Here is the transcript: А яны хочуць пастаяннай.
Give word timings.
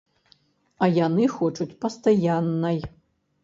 А 0.85 0.87
яны 0.93 1.29
хочуць 1.37 1.69
пастаяннай. 1.87 2.85